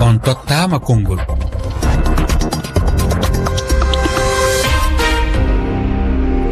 on 0.00 0.20
tottama 0.20 0.78
konngol. 0.78 1.18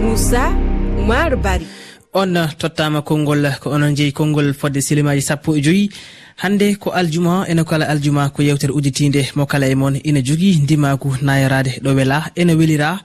Moussa 0.03 0.51
oumar 0.99 1.37
bari. 1.37 1.67
On 2.15 2.35
tottama 2.59 3.03
konngol 3.03 3.47
ko 3.61 3.71
onon 3.71 3.95
jeeyi 3.95 4.13
konngol 4.13 4.55
fodde 4.55 4.81
silimaji 4.83 5.23
sappo 5.23 5.55
e 5.57 5.61
joyyi 5.63 5.91
hande 6.37 6.77
ko 6.79 6.91
aljuma 6.91 7.45
ene 7.49 7.65
kala 7.65 7.87
aljuma 7.89 8.31
ko 8.31 8.43
yewtere 8.43 8.73
udditinde 8.73 9.23
mo 9.35 9.47
kala 9.47 9.67
e 9.69 9.75
moon 9.75 10.01
ina 10.05 10.21
jogui 10.23 10.57
ndimagu 10.63 11.17
nayorade 11.23 11.81
ɗo 11.83 11.95
weela 11.95 12.31
ene 12.37 12.55
welira. 12.55 13.01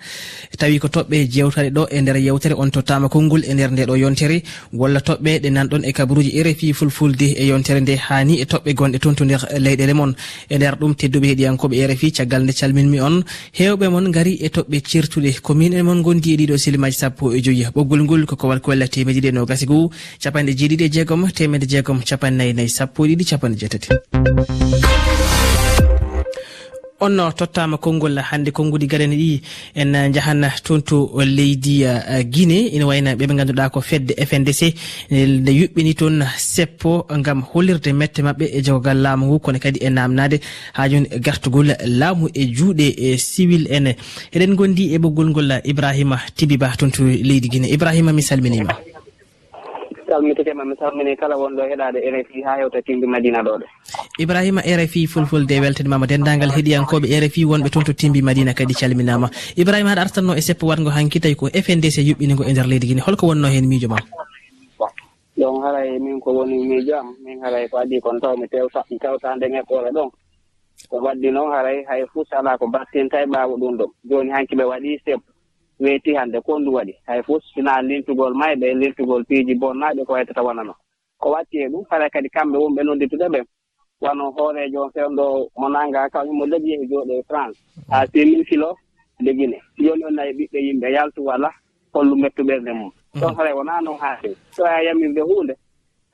Tawi 0.57 0.79
ko 0.79 0.87
toɓɓe 0.87 1.27
jewtaɗe 1.29 1.69
ɗo 1.69 1.87
e 1.91 2.01
nder 2.01 2.17
yewtere 2.17 2.55
on 2.55 2.69
tottama 2.71 3.09
konngol 3.09 3.43
e 3.45 3.53
nder 3.53 3.71
nde 3.71 3.85
ɗo 3.85 3.95
yontere. 3.97 4.43
Walla 4.73 4.99
toɓɓe 4.99 5.39
ɗe 5.43 5.49
nanɗon 5.49 5.83
e 5.85 5.91
kabaruji 5.93 6.43
rfi 6.43 6.73
fulfulde 6.73 7.27
e 7.37 7.47
yontere 7.47 7.81
nde. 7.81 7.95
Hani 8.09 8.41
e 8.41 8.45
toɓɓe 8.45 8.73
gonɗe 8.73 8.99
toon 8.99 9.15
to 9.15 9.25
nder 9.25 9.41
leyɗele 9.59 9.93
moon 9.93 10.15
e 10.49 10.57
nder 10.57 10.75
ɗum 10.79 10.95
tedduɓe 10.95 11.27
heeɗiyankoɓe 11.27 11.87
rfi 11.87 12.11
caggal 12.11 12.43
nde 12.43 12.53
calminmi 12.53 12.99
on. 13.01 13.23
Hewɓe 13.53 13.89
moon 13.89 14.11
gaari 14.11 14.33
e 14.41 14.47
toɓɓe 14.49 14.81
certuɗe 14.81 15.41
komin 15.41 15.73
en 15.73 15.83
moon 15.83 16.01
gondi 16.01 16.33
e 16.33 16.37
ɗiɗo 16.37 16.57
silimaji 16.57 16.97
sappo 16.97 17.33
e 17.33 17.41
joyi. 17.41 17.65
Ɓoggol 17.75 18.01
ngol 18.03 18.25
ko 18.25 18.35
kowal 18.35 18.59
ko 18.61 18.71
wella 18.71 18.87
temeɗiɗi 18.87 19.27
e 19.27 19.31
nogasi 19.31 19.65
goo 19.65 19.89
capanɗe 20.23 20.51
jeeɗiɗi 20.57 20.83
e 20.85 20.89
jeegom 20.89 21.29
temedde 21.31 21.67
jeegom 21.69 22.01
capannayyi 22.01 22.53
nayyi 22.53 22.69
sappo 22.69 23.05
e 23.05 23.09
ɗiɗi. 23.09 23.16
ɗiɗi 23.17 23.29
capanɗe 23.29 23.57
jeetati. 23.59 23.89
On 26.99 27.15
tottama 27.37 27.77
konngol 27.77 28.17
hannde 28.17 28.49
konnguɗi 28.51 28.87
gadane 28.87 29.15
ɗi 29.15 29.41
en 29.75 30.11
jahan 30.13 30.41
toon 30.63 30.81
to 30.81 31.11
leydi 31.23 31.83
eh, 31.83 32.23
guine 32.25 32.73
ina 32.73 32.87
wayna 32.87 33.15
ɓeɓe 33.15 33.35
ganduɗa 33.37 33.69
ko 33.69 33.81
fedde 33.81 34.13
fndc 34.17 34.73
nde 35.11 35.49
yuɓɓini 35.51 35.93
toon 35.93 36.25
seppo 36.37 37.05
gam 37.21 37.43
hollirde 37.53 37.93
mette 37.93 38.19
mabɓe 38.21 38.49
e 38.51 38.63
jogogal 38.63 38.97
laamu 38.97 39.25
ngu. 39.27 39.39
Kono 39.39 39.59
kadi 39.59 39.79
e 39.79 39.89
namnade 39.89 40.39
ha 40.73 40.89
joni 40.89 41.07
gartugol 41.19 41.75
laamu 41.85 42.29
e 42.33 42.43
juuɗe 42.51 42.95
e 42.97 43.17
civil 43.17 43.67
en. 43.69 43.93
Eɗen 44.33 44.55
gondi 44.55 44.93
e 44.95 44.97
ɓoggol 44.97 45.29
ngol 45.29 45.61
ibrahima 45.65 46.17
tibiba 46.35 46.75
toon 46.77 46.89
to 46.91 47.03
leydi 47.03 47.47
guine 47.47 47.67
ibrahima 47.69 48.11
mi 48.11 48.23
salminima. 48.23 48.73
calmitikema 50.07 50.65
mi 50.65 50.75
salmini 50.79 51.15
kala 51.15 51.35
wonɗo 51.35 51.61
heɗade 51.69 51.99
rfi 51.99 52.41
ha 52.45 52.57
hewta 52.57 52.81
timbi 52.81 53.07
madina 53.07 53.43
ɗo 53.43 53.59
ɗe. 53.59 53.65
Ibrahima 54.19 54.61
rfi 54.61 55.07
fulfulde 55.07 55.51
e 55.55 55.59
weltanimama 55.59 56.07
dendagal 56.07 56.51
heeɗiyankoɓe 56.55 57.07
rfi 57.23 57.45
wonɓe 57.45 57.69
toon 57.69 57.85
to 57.85 57.93
timbi 57.93 58.21
madina 58.21 58.53
kadi 58.53 58.73
calminama. 58.73 59.27
Ibrahima 59.57 59.89
haɗa 59.91 60.01
artanno 60.01 60.33
e 60.33 60.41
seppo 60.41 60.67
watgo 60.67 60.89
hanki 60.89 61.19
tawi 61.19 61.35
ko 61.35 61.45
fndc 61.51 61.97
e 61.99 62.07
yuɓɓinigo 62.09 62.43
e 62.47 62.51
nder 62.51 62.67
leydi 62.67 62.87
guine 62.87 63.01
holko 63.03 63.27
wonno 63.27 63.47
hen 63.47 63.67
miijo 63.67 63.87
ma? 63.89 63.99
Ɗon 65.37 65.61
haray 65.61 65.99
min 65.99 66.19
ko 66.19 66.31
woni 66.33 66.63
miijo 66.65 66.95
am 66.95 67.13
min 67.23 67.37
haray 67.43 67.67
ko 67.69 67.77
adi 67.77 67.99
kon 67.99 68.19
taw 68.19 68.33
mi 68.37 68.47
tewta 68.47 68.83
mi 68.89 68.97
tewta 68.97 69.35
nden 69.35 69.55
e 69.55 69.61
ɗon. 69.61 70.09
Ko 70.89 70.95
waddi 71.01 71.31
noon 71.31 71.51
haray 71.51 71.83
hay 71.89 72.05
fuu 72.13 72.23
so 72.29 72.37
ala 72.37 72.57
ko 72.57 72.67
battinta 72.67 73.21
e 73.21 73.25
ɓaawo 73.25 73.57
ɗum 73.57 73.77
ɗon 73.77 73.91
joni 74.09 74.31
hanki 74.31 74.55
ɓe 74.55 74.63
waɗi 74.63 75.01
sep 75.05 75.19
weeti 75.79 76.13
hannde 76.15 76.41
ko 76.41 76.59
ndu 76.59 76.71
waɗi. 76.73 76.93
Hay 77.07 77.21
fof 77.23 77.43
sina 77.53 77.81
limtugol 77.81 78.33
mayɓe 78.33 78.65
e 78.71 78.73
limtugol 78.81 79.23
piiji 79.27 79.53
bonnaaɓe 79.61 80.05
ko 80.05 80.13
waytata 80.13 80.41
wonano 80.43 80.73
ko 81.21 81.27
watti 81.33 81.57
e 81.57 81.67
ɗum 81.71 81.83
hara 81.89 82.09
kadi 82.09 82.29
kamɓe 82.29 82.57
wonɓe 82.57 82.81
noddirtuɗe 82.83 83.27
ɓen 83.33 83.45
wano 84.01 84.23
hoorejo 84.35 84.79
on 84.83 84.91
fewnɗo 84.95 85.25
mo 85.59 85.67
nannga 85.69 86.09
kañum 86.13 86.37
mo 86.37 86.45
ladi 86.45 86.69
yehi 86.71 86.85
jooɗo 86.89 87.13
e 87.19 87.23
france. 87.27 87.57
Haa 87.89 88.05
simin 88.11 88.43
filo 88.45 88.69
de 89.19 89.31
guine 89.33 89.57
jooni 89.77 90.03
on 90.05 90.11
nayi 90.15 90.31
ɓiɓɓe 90.37 90.59
yimɓe 90.65 90.87
yaltu 90.95 91.25
wala 91.25 91.49
hollu 91.93 92.15
mettuɓerde 92.15 92.71
mum. 92.73 92.91
Mm. 93.13 93.21
Ɗon 93.21 93.35
haray 93.35 93.53
wonaa 93.53 93.81
noon 93.81 93.97
haa 93.97 94.15
haade 94.15 94.35
so 94.55 94.65
a 94.65 94.83
yamirde 94.83 95.21
huunde 95.21 95.53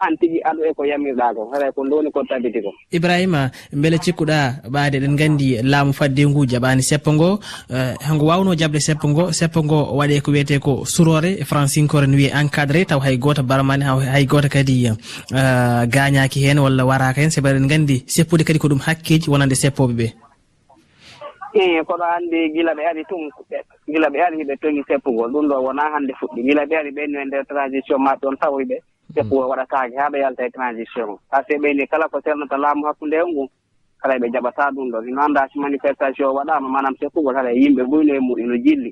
an 0.05 0.17
tigi 0.19 0.39
aɗa 0.49 0.61
e 0.69 0.73
ko 0.77 0.83
yamirɗa 0.85 1.33
ko 1.35 1.41
haɗa 1.53 1.71
ko 1.75 1.79
ndowni 1.85 2.11
ko 2.11 2.23
tabiti 2.29 2.61
ko. 2.61 2.71
Ibrahima 2.91 3.51
beele 3.71 3.97
cikkuɗa 3.97 4.67
ɓaade 4.73 4.95
eɗen 4.99 5.15
gandi 5.15 5.47
laamu 5.63 5.93
faddengu 5.93 6.45
jaɓani 6.45 6.83
seppo 6.83 7.11
ngo. 7.13 7.39
Eh, 7.69 7.93
Hango 8.07 8.25
wawno 8.25 8.55
jaɓde 8.55 8.79
seppo 8.79 9.07
ngo 9.07 9.31
seppo 9.31 9.63
ngo 9.63 9.79
waɗe 9.99 10.21
ko 10.21 10.31
wiyete 10.31 10.59
ko 10.59 10.85
surore 10.85 11.39
e 11.41 11.43
francinkore 11.43 12.07
ne 12.07 12.15
wiye 12.15 12.31
encadré 12.31 12.85
taw 12.85 12.99
hay 12.99 13.17
goto 13.17 13.43
baramani 13.43 13.83
hay 13.83 14.25
goto 14.25 14.49
kadi 14.49 14.87
eh, 14.87 14.95
gañaki 15.87 16.39
hen 16.45 16.59
walla 16.59 16.85
waraka 16.85 17.21
hen 17.21 17.31
sabi 17.31 17.49
eɗen 17.49 17.67
gandi 17.67 18.03
seppude 18.07 18.43
kadi 18.43 18.59
ko 18.59 18.67
ɗum 18.67 18.81
hakkeji 18.85 19.29
wonande 19.29 19.55
seppoɓe 19.55 19.93
ɓe 19.99 20.07
eyi 21.53 21.77
eh, 21.77 21.85
koɗo 21.85 22.03
anndi 22.03 22.49
gila 22.53 22.73
ɓe 22.73 22.83
ari 22.89 23.03
tun 23.05 23.29
gila 23.87 24.09
ɓe 24.09 24.17
ari 24.25 24.37
hiɓe 24.41 24.55
togi 24.61 24.83
seppugol 24.87 25.31
ɗum 25.31 25.47
ɗo 25.49 25.61
wona 25.61 25.83
hannde 25.93 26.13
fuɗɗi. 26.19 26.41
Gila 26.43 26.65
ɓe 26.65 26.75
ari 26.77 26.91
ɓenni 26.91 27.17
e 27.21 27.25
nder 27.25 27.45
transition 27.45 28.01
maɓɓe 28.01 28.25
on 28.27 28.37
tawoyɓe 28.41 28.77
tefuwo 29.13 29.43
mm. 29.43 29.49
waɗataake 29.49 29.95
haa 29.97 30.09
ɓe 30.09 30.19
yalta 30.19 30.45
e 30.45 30.49
transition. 30.49 31.09
O 31.09 31.19
haa 31.31 31.43
se 31.47 31.57
ɓeyni 31.57 31.87
kala 31.87 32.07
ko 32.09 32.21
sernata 32.21 32.57
laamu 32.57 32.85
hakkunde 32.87 33.15
en 33.17 33.27
ngun 33.33 33.47
haɗa 34.01 34.19
ɓe 34.19 34.27
jaɓataa 34.33 34.71
ɗum 34.75 34.91
ɗon 34.91 35.07
ino 35.09 35.21
annda 35.21 35.47
si 35.51 35.59
manifestation 35.59 36.29
o 36.29 36.33
waɗaama 36.33 36.69
manam 36.69 36.95
tekkugol 36.99 37.35
haɗa 37.35 37.51
e 37.51 37.59
yimɓe 37.61 37.83
mbuyno 37.83 38.13
e 38.15 38.19
mum 38.19 38.39
ino 38.39 38.55
jilli. 38.57 38.91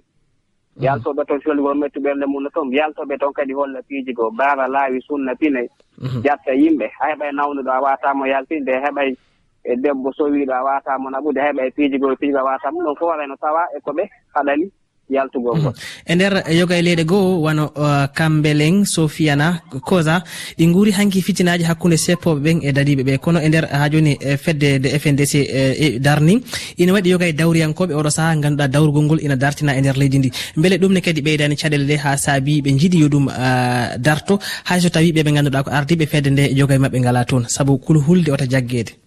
Mm. 0.75 0.83
Yaltoɓe 0.83 1.25
toon 1.27 1.41
soligol 1.41 1.77
mettuɓerde 1.77 2.25
mum 2.27 2.43
no 2.43 2.49
toon 2.49 2.71
yaltoɓe 2.71 3.17
toon 3.19 3.33
kadi 3.33 3.53
holla 3.53 3.81
piiji 3.87 4.13
goo 4.13 4.31
baara 4.31 4.67
laawi 4.67 5.01
sunna 5.01 5.35
pine 5.35 5.67
mm-hmm. 6.01 6.21
jatta 6.23 6.51
yimɓe. 6.53 6.85
A 7.01 7.05
heɓa 7.11 7.31
nawnuɗo 7.31 7.71
a 7.71 7.81
waataamo 7.81 8.25
yaltinde 8.25 8.71
heɓay 8.83 9.15
e 9.63 9.75
debbo 9.75 10.11
sowiiɗo 10.13 10.53
a 10.53 10.63
waataamo 10.63 11.09
naɓude 11.09 11.39
heɓa 11.41 11.61
e 11.67 11.71
piiji 11.71 11.97
goo 11.99 12.15
piiji 12.15 12.33
goo 12.33 12.39
a 12.41 12.43
waataamo. 12.49 12.79
Ɗum 12.83 12.95
fof 12.99 13.09
warayno 13.09 13.35
tawa 13.37 13.61
e 13.75 13.79
ko 13.81 13.91
ɓe 13.91 14.03
haɗani. 14.35 14.71
yaltugol 15.11 15.55
mhm. 15.55 15.61
ngol. 15.61 15.73
E 16.05 16.15
nder 16.15 16.33
yoga 16.59 16.75
e 16.77 16.81
leyɗe 16.81 17.03
goho 17.05 17.41
wano 17.45 17.65
uh, 17.75 18.05
kambeleng 18.17 18.85
sofiana 18.85 19.61
cosa 19.89 20.23
ɗi 20.57 20.65
guuri 20.73 20.91
hanki 20.91 21.21
fitinaji 21.21 21.63
hakkude 21.63 21.97
seppoɓe 21.97 22.39
ɓen 22.45 22.57
e 22.63 22.71
dadiɓe 22.71 23.03
ɓe. 23.03 23.17
Kono 23.17 23.39
e 23.39 23.47
nder 23.49 23.65
ha 23.71 23.89
joni 23.89 24.17
e 24.19 24.37
fedde 24.37 24.79
de 24.83 24.89
fndc 24.99 25.33
e, 25.35 25.61
e 25.85 25.99
darni 25.99 26.41
ina 26.77 26.93
waɗi 26.93 27.09
yoga 27.09 27.27
e 27.27 27.33
dawriyankoɓe. 27.33 27.93
Oɗo 27.93 28.09
saaha 28.09 28.35
ganduɗa 28.43 28.67
dawrugol 28.67 29.03
ngol 29.05 29.19
ina 29.21 29.35
dartina 29.35 29.75
e 29.77 29.81
nder 29.81 29.97
leydi 29.97 30.17
ndi. 30.19 30.29
Beele 30.57 30.77
ɗum 30.77 30.93
ne 30.93 31.01
kadi 31.01 31.21
ɓeydani 31.21 31.55
caɗele 31.55 31.85
ɗe 31.89 31.95
ha 32.03 32.17
saabi 32.17 32.61
ɓe 32.61 32.69
jiiɗi 32.79 32.97
yo 33.03 33.07
ɗum 33.07 33.27
uh, 33.27 33.97
darto. 33.97 34.39
Hayso 34.69 34.89
tawi 34.89 35.11
ɓe 35.11 35.23
ɓe 35.23 35.31
ganduɗa 35.35 35.63
ko 35.63 35.69
ardiɓe 35.71 36.05
fedde 36.07 36.29
nde 36.31 36.43
yoga 36.55 36.75
e 36.75 36.79
mabɓe 36.79 36.99
ngala 36.99 37.25
toon. 37.25 37.43
Saabu 37.47 37.77
kulhulde 37.77 38.29
ota 38.31 38.45
jaggede 38.47 39.00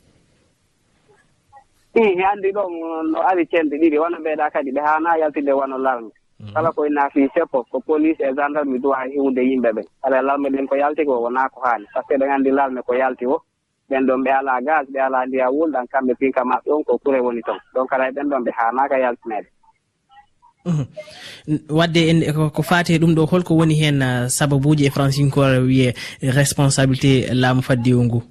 i 2.03 2.23
anndi 2.23 2.51
ɗon 2.53 2.69
mm, 2.71 3.11
no 3.13 3.19
ari 3.23 3.47
celɗe 3.47 3.77
ɗiɗi. 3.79 3.99
Wona 3.99 4.19
ɓeeɗa 4.19 4.51
kadi 4.53 4.71
ɓe 4.73 4.81
haana 4.81 5.19
yaltinde 5.19 5.53
wano 5.53 5.79
larme 5.79 6.11
mhm. 6.41 6.53
kala 6.55 6.73
koye 6.73 6.91
naafi 6.91 7.29
seppo 7.35 7.63
ko 7.71 7.81
police 7.81 8.21
e 8.21 8.33
gendarme 8.35 8.79
duwa 8.79 9.07
hiwde 9.07 9.43
yimɓe 9.43 9.71
ɓen 9.73 9.87
ala 10.03 10.23
larme 10.23 10.49
ɗen 10.51 10.67
ko 10.67 10.77
yalti 10.77 11.05
ko 11.05 11.23
wonaa 11.23 11.49
ko 11.49 11.61
haani. 11.61 11.87
Par 11.95 12.03
ce 12.03 12.09
que 12.15 12.19
ɗen 12.21 12.31
anndi 12.31 12.51
larme 12.51 12.83
ko 12.83 12.95
yalti 12.95 13.27
o 13.27 13.39
ɓen 13.91 14.07
ɗon 14.07 14.23
ɓe 14.25 14.31
alaa 14.31 14.61
gas 14.61 14.87
ɓe 14.93 14.99
alaa 15.01 15.27
ndiya 15.27 15.51
wulɗan 15.51 15.87
kamɓe 15.87 16.15
pinka 16.19 16.43
maɓɓe 16.45 16.71
on 16.73 16.85
ko 16.85 16.99
kure 16.99 17.21
woni 17.21 17.43
toon 17.43 17.59
donc 17.75 17.89
kala 17.91 18.09
e 18.09 18.13
ɓen 18.13 18.29
ɗon 18.29 18.43
ɓe 18.45 18.51
haanaaka 18.59 18.99
yaltineede. 18.99 19.49
Mhm. 20.65 20.87
Wadde 21.71 22.01
en 22.11 22.23
e 22.23 22.33
ko 22.33 22.63
faati 22.63 22.99
ɗum 22.99 23.15
ɗo 23.15 23.27
holko 23.31 23.55
woni 23.55 23.75
heen 23.75 24.03
uh, 24.03 24.27
sababuuji 24.29 24.87
e 24.87 24.91
francinkoore 24.91 25.59
wiye 25.59 25.95
responsabilité 26.23 27.35
laamu 27.35 27.63
faddiwo 27.63 28.05
nguu 28.05 28.23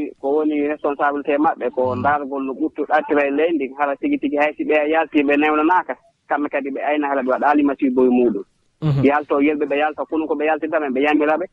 woni 0.00 0.10
ko 0.20 0.26
woni 0.36 0.68
responsabilité 0.68 1.36
maɓɓe 1.44 1.66
ko 1.74 1.82
hmm. 1.92 2.00
ndaargol 2.00 2.42
no 2.46 2.52
ɓurtuɗo 2.58 2.92
artira 2.96 3.22
e 3.26 3.30
leydi 3.30 3.54
ndi 3.54 3.74
hara 3.78 3.96
tigi 3.96 4.18
tigi 4.18 4.36
hay 4.36 4.52
si 4.56 4.64
ɓe 4.64 4.74
yaltiɓe 4.92 5.36
newnanaaka 5.36 5.94
kamɓe 6.28 6.48
kadi 6.52 6.70
ɓe 6.74 6.80
ayna 6.88 7.08
hara 7.08 7.22
ɓe 7.22 7.30
waɗa 7.32 7.46
alimati 7.50 7.86
e 7.86 7.90
boye 7.90 8.10
muɗum. 8.10 8.44
Mhm. 8.82 9.04
Yalto 9.04 9.34
yelɓe 9.40 9.64
ɓe 9.70 9.76
yalta 9.78 10.02
kono 10.08 10.26
ko 10.26 10.34
ɓe 10.34 10.44
yaltinta 10.46 10.80
men 10.80 10.92
ɓe 10.94 11.00
yammiraɓe 11.06 11.44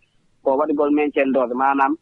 ko 0.44 0.50
waɗigol 0.60 0.92
men 0.94 1.12
cenndode 1.12 1.54
manam 1.54 1.96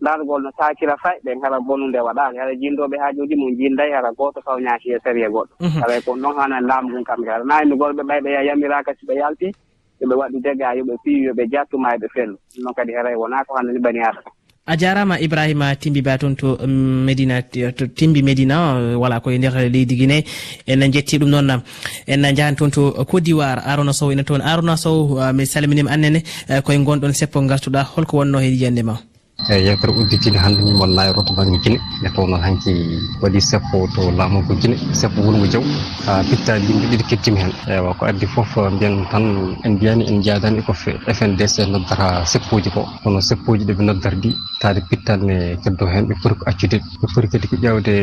ndaargol 0.00 0.42
no 0.42 0.50
sakira 0.58 0.96
fay 1.02 1.16
ɓen 1.24 1.40
hara 1.42 1.60
bonunde 1.60 1.98
waɗaali 2.00 2.38
hara 2.38 2.52
jindoɓe 2.54 2.96
haajuji 2.98 3.36
mum 3.36 3.54
jinday 3.56 3.90
hara 3.92 4.10
gooto 4.12 4.40
fawñaaki 4.42 4.92
e 4.94 4.98
série 5.04 5.28
goɗɗo. 5.28 5.54
Mhm. 5.60 5.80
Hara 5.82 6.00
ko 6.00 6.16
noon 6.16 6.36
hana 6.38 6.60
laamu 6.60 6.88
ɗum 6.94 7.04
kam 7.04 7.24
hara 7.24 7.44
naaynugolɓe 7.44 8.02
ɓay 8.02 8.20
ɓe 8.20 8.30
yamiraaka 8.48 8.94
si 8.98 9.06
ɓe 9.06 9.14
yaltii 9.14 9.52
yoɓe 10.00 10.14
waɗi 10.20 10.38
dégat 10.42 10.76
yoɓe 10.78 10.94
piiwi 11.04 11.26
yoɓe 11.28 11.46
jattuma 11.52 11.94
eɓe 11.94 12.08
fellu. 12.14 12.36
Ɗum 12.54 12.62
noon 12.64 12.74
kadi 12.74 12.92
haray 12.92 13.14
wonaa 13.14 13.44
ko 13.44 13.54
hannani 13.54 13.78
bani 13.78 14.00
aadama. 14.00 14.30
a 14.66 14.76
jarama 14.76 15.18
ibrahima 15.18 15.74
timbi 15.76 16.02
ba 16.02 16.18
toon 16.18 16.36
to 16.36 16.54
um, 16.62 17.02
médina 17.04 17.42
eh, 17.54 17.72
to 17.74 17.86
timbi 17.88 18.22
médina 18.22 18.78
voilà 18.94 19.16
eh, 19.18 19.22
koye 19.22 19.38
nder 19.38 19.54
leydi 19.74 19.96
guiné 19.96 20.24
en 20.66 20.92
jetti 20.92 21.18
ɗum 21.18 21.30
noon 21.30 21.62
en 22.06 22.36
jahan 22.36 22.54
toon 22.54 22.70
to 22.70 22.92
côte 23.04 23.24
d'ivoire 23.24 23.58
arona 23.66 23.92
sow 23.92 24.12
ene 24.12 24.22
toon 24.24 24.40
arona 24.40 24.76
sow 24.76 25.18
eh, 25.18 25.32
mi 25.32 25.46
salminima 25.46 25.90
annene 25.90 26.22
koye 26.64 26.78
gonɗon 26.78 27.12
seppo 27.12 27.40
gartuɗa 27.42 27.82
holko 27.96 28.18
wonno 28.18 28.38
heeɗi 28.38 28.56
yiyande 28.56 28.82
ma. 28.84 28.94
eyi 29.50 29.66
yewtere 29.66 29.92
udditide 29.92 30.38
hannde 30.38 30.60
min 30.62 30.76
wonnaa 30.80 31.06
e 31.10 31.12
roto 31.12 31.32
baŋnge 31.34 31.58
gine 31.64 31.78
nde 32.00 32.08
tawno 32.14 32.36
hanki 32.44 32.72
waɗi 33.22 33.40
seppo 33.40 33.76
to 33.94 34.10
laamugo 34.18 34.54
gine 34.62 34.76
seppo 35.00 35.18
wulngo 35.22 35.46
jaw. 35.52 35.62
Ha 36.06 36.22
pittaji 36.28 36.66
ɗimɓe 36.66 36.86
ɗiɗi 36.90 37.04
kettimi 37.10 37.38
heen 37.42 37.52
ewa 37.66 37.94
ko 37.98 38.06
addi 38.06 38.26
fof 38.26 38.56
mbiyen 38.74 39.06
tan 39.10 39.24
en 39.64 39.72
mbiyani 39.74 40.04
en 40.10 40.22
jaadani 40.22 40.62
ko 40.62 40.72
e 40.86 40.90
e 41.08 41.12
fndc 41.14 41.58
e 41.58 41.66
noddata 41.66 42.24
seppoji 42.26 42.70
ko. 42.70 42.86
Kono 43.02 43.20
seppoji 43.20 43.64
ɗeɓe 43.64 43.82
noddata 43.82 44.16
ɗi 44.22 44.30
taade 44.60 44.80
pittanne 44.88 45.56
keddo 45.62 45.86
heen 45.86 46.04
ɓe 46.08 46.14
pooti 46.22 46.36
ko 46.38 46.44
accude. 46.50 46.76
Ɓe 47.00 47.06
pooti 47.14 47.28
kadi 47.32 47.46
ko 47.48 47.56
ƴewde 47.56 47.94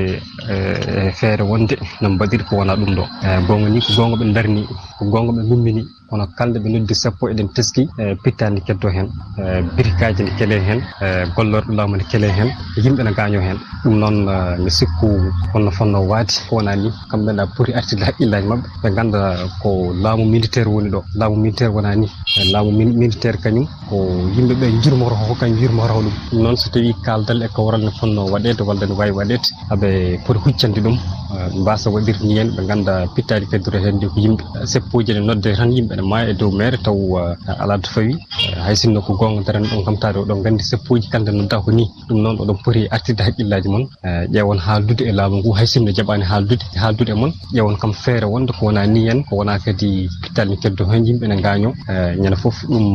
e 0.49 1.11
feere 1.19 1.43
wonde 1.43 1.75
no 2.01 2.09
mbaɗiri 2.09 2.43
ko 2.43 2.55
wona 2.57 2.75
ɗum 2.75 2.91
ɗo. 2.97 3.03
Gonga 3.47 3.69
ni 3.69 3.79
ko 3.81 3.91
gonga 3.95 4.15
ɓe 4.19 4.33
darni 4.33 4.61
ko 4.97 5.05
gonga 5.05 5.31
ɓe 5.37 5.41
gummini 5.47 5.83
kono 6.09 6.25
kalde 6.37 6.57
ɓe 6.63 6.69
noddi 6.73 6.95
sappo 6.95 7.23
eɗen 7.31 7.49
teski 7.55 7.81
e 8.01 8.15
pittadi 8.23 8.51
ndi 8.51 8.61
keddo 8.67 8.87
hen 8.95 9.07
e 9.37 9.43
birikaji 9.75 10.23
ne 10.23 10.31
keele 10.37 10.57
hen 10.67 10.79
e 11.05 11.07
gollorɗo 11.35 11.71
laamu 11.77 11.95
ne 11.97 12.03
keele 12.11 12.27
hen 12.37 12.49
yimɓe 12.83 13.01
ne 13.03 13.11
gaño 13.17 13.39
hen. 13.47 13.57
Ɗum 13.83 13.95
noon 14.01 14.17
mi 14.63 14.69
sikku 14.77 15.07
holno 15.53 15.71
fonno 15.71 15.99
waadi 16.09 16.33
wona 16.51 16.75
ni 16.75 16.89
kamɓena 17.09 17.43
pooti 17.55 17.73
artirde 17.73 18.03
haqqillaji 18.07 18.47
mabɓe 18.47 18.67
ɓe 18.83 18.89
ganda 18.95 19.19
ko 19.61 19.69
laamu 20.03 20.25
militaire 20.25 20.69
woni 20.69 20.89
ɗo. 20.89 20.99
Laamu 21.19 21.35
militaire 21.43 21.73
wona 21.75 21.95
ni. 21.95 22.07
Laamu 22.53 22.71
militaire 22.71 23.37
kañum 23.43 23.67
ko 23.89 23.97
yimɓeɓe 24.35 24.67
jirmoro 24.83 25.15
ko 25.27 25.33
kañ 25.41 25.51
wirmoro 25.59 26.01
ɗum. 26.05 26.13
Noon 26.43 26.55
so 26.55 26.69
tawi 26.69 26.93
kaldal 27.05 27.41
e 27.43 27.47
ko 27.53 27.63
woralne 27.65 27.91
fonno 27.99 28.21
waɗede 28.33 28.61
walla 28.67 28.85
ne 28.85 28.93
wawi 28.99 29.11
waɗede 29.11 29.47
aɓe 29.73 29.89
poti 30.25 30.39
huccande 30.45 30.79
ɗum 30.85 30.93
eh, 31.35 31.49
mbasa 31.61 31.89
waɗirde 31.89 32.25
hen 32.37 32.49
ɓe 32.55 32.61
ganda 32.67 32.93
pittali 33.15 33.45
feddore 33.51 33.79
hen 33.83 33.95
ndi 33.97 34.07
ko 34.07 34.17
yimɓe. 34.19 34.43
Seppoji 34.65 35.11
ene 35.11 35.21
nodde 35.25 35.49
tan 35.57 35.71
yimɓe 35.71 35.95
ne 35.95 36.01
maya 36.01 36.29
e 36.29 36.33
dow 36.33 36.51
maire 36.51 36.77
taw 36.77 36.97
eh, 37.19 37.61
ala 37.61 37.77
to 37.79 37.89
fawi. 37.89 38.13
Eh, 38.13 38.61
hay 38.65 38.75
sinno 38.75 39.01
ko 39.01 39.13
gonga 39.19 39.41
darani 39.43 39.67
ɗon 39.67 39.83
kam 39.85 39.97
tade 39.97 40.17
oɗon 40.19 40.41
gandi 40.43 40.63
seppoji 40.63 41.09
kamde 41.09 41.31
nodda 41.31 41.57
ko 41.63 41.71
ni 41.71 41.85
ɗum 42.07 42.17
noon 42.21 42.35
oɗon 42.41 42.57
poti 42.63 42.87
artirde 42.91 43.21
haqqillaji 43.23 43.69
moon 43.69 43.85
ƴewon 44.33 44.59
haaldude 44.59 45.01
e 45.09 45.11
laamu 45.11 45.37
ngu. 45.37 45.51
Hay 45.57 45.65
sinno 45.67 45.91
jaɓani 45.91 46.23
haaldude 46.31 46.63
haaldude 46.75 47.09
e 47.11 47.15
moon 47.21 47.31
ƴewon 47.53 47.75
kam 47.81 47.93
feere 47.93 48.25
wonde 48.25 48.51
ko 48.57 48.65
wona 48.67 48.85
ni 48.87 49.07
hen 49.09 49.23
ko 49.23 49.35
wona 49.37 49.59
kadi 49.59 50.07
pittali 50.21 50.49
ne 50.51 50.55
keddo 50.61 50.85
hen 50.91 51.05
yimɓe 51.05 51.25
ne 51.27 51.35
gaño 51.41 51.73
ñande 52.21 52.35
foof 52.37 52.57
ɗum 52.69 52.85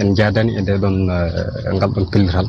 en 0.00 0.14
jadani 0.16 0.43
e 0.56 0.60
nde 0.60 0.72
ɗon 0.82 0.96
eh, 1.16 1.72
ngal 1.74 1.90
ɗon 1.94 2.06
pellital. 2.12 2.46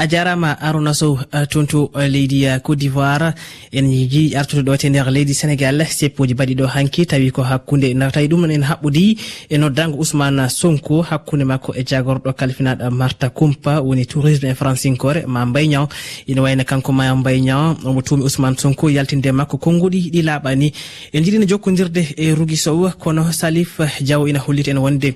a 0.00 0.06
jarama 0.08 0.56
aruna 0.58 0.94
sow 0.94 1.18
tonto 1.50 1.90
leydi 1.94 2.46
côte 2.64 2.78
d'ivoire. 2.78 3.34
En 3.70 3.84
jii 3.84 4.34
artude 4.34 4.62
ɗo 4.62 4.76
te 4.78 4.88
nder 4.88 5.10
leydi 5.10 5.34
sénégal. 5.34 5.86
Seppoji 5.86 6.32
mbaɗi 6.34 6.54
ɗo 6.54 6.66
hanki 6.66 7.06
tawi 7.06 7.30
ko 7.30 7.42
hakkude 7.42 7.94
tawi 8.12 8.28
ɗum. 8.28 8.40
Non 8.40 8.50
en 8.50 8.62
haɓɓodi 8.62 9.18
e 9.50 9.58
noddago 9.58 9.98
ousmane 9.98 10.48
sonko. 10.48 11.02
Hakkude 11.02 11.44
makko 11.44 11.74
e 11.74 11.84
jagorɗo 11.84 12.32
kalfinaɗo 12.32 12.90
marta 12.90 13.28
coumpa 13.28 13.82
woni 13.82 14.06
tourisme 14.06 14.46
e 14.48 14.54
francinkore 14.54 15.26
ma 15.26 15.44
mbayñaw 15.44 15.86
ina 16.26 16.42
wayno 16.42 16.64
kanko 16.64 16.92
ma 16.92 17.14
mbayñaw 17.14 17.76
omo 17.84 18.00
tumi 18.00 18.22
ousmane 18.22 18.56
sonko 18.56 18.88
yaltinde 18.88 19.30
makko 19.32 19.58
konnguɗi 19.58 20.10
ɗi 20.12 20.22
laaɓani. 20.22 20.72
En 21.12 21.22
jiɗino 21.22 21.46
jokkodirde 21.46 22.14
e 22.16 22.32
rugui 22.34 22.56
sow 22.56 22.88
kono 22.98 23.30
salif 23.32 23.80
diaw 24.00 24.26
ina 24.26 24.38
hollita 24.40 24.70
en 24.70 24.78
wonde. 24.78 25.14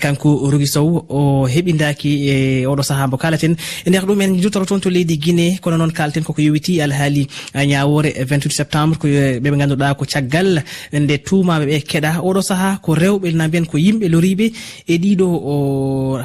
Kanko 0.00 0.48
rugui 0.50 0.66
sow 0.66 1.04
o 1.10 1.46
heɓidaki 1.46 2.28
e 2.30 2.66
oɗo 2.66 2.82
saaha 2.82 3.06
mo 3.08 3.18
kalaten. 3.18 3.56
E 3.84 3.90
nder 3.90 4.06
ɗum 4.06 4.21
men 4.22 4.38
jutoro 4.42 4.64
toon 4.66 4.80
to 4.80 4.90
leydi 4.90 5.16
guine 5.24 5.58
kono 5.62 5.76
noon 5.76 5.92
kalten 5.98 6.24
koko 6.26 6.40
yowiti 6.42 6.80
alhaali 6.84 7.26
ñawore 7.70 8.10
28 8.24 8.46
eh, 8.46 8.52
septembre 8.60 8.98
ko 8.98 9.06
eh, 9.08 9.40
ɓeɓe 9.42 9.56
ganduɗa 9.60 9.94
ko 9.98 10.04
caggal 10.12 10.62
nde 10.92 11.14
tumaɓe 11.26 11.64
ɓe 11.70 11.76
keeɗa 11.90 12.10
oɗo 12.28 12.40
saaha 12.48 12.70
ko 12.84 12.94
rewɓe 13.02 13.32
na 13.34 13.48
mbiyan 13.48 13.66
ko 13.66 13.76
yimɓe 13.78 14.06
loriɓe 14.14 14.46
e 14.92 14.94
ɗiɗo 15.02 15.26